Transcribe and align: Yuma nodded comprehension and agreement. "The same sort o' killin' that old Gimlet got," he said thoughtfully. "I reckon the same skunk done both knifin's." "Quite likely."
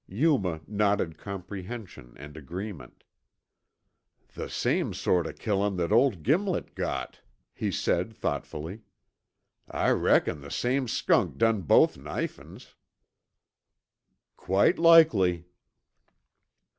Yuma 0.07 0.61
nodded 0.65 1.15
comprehension 1.19 2.15
and 2.17 2.35
agreement. 2.35 3.03
"The 4.33 4.49
same 4.49 4.95
sort 4.95 5.27
o' 5.27 5.31
killin' 5.33 5.75
that 5.75 5.91
old 5.91 6.23
Gimlet 6.23 6.73
got," 6.73 7.19
he 7.53 7.69
said 7.69 8.11
thoughtfully. 8.11 8.81
"I 9.69 9.91
reckon 9.91 10.41
the 10.41 10.49
same 10.49 10.87
skunk 10.87 11.37
done 11.37 11.61
both 11.61 11.99
knifin's." 11.99 12.73
"Quite 14.37 14.79
likely." 14.79 15.45